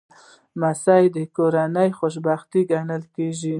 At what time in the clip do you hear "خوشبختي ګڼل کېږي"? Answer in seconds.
1.99-3.49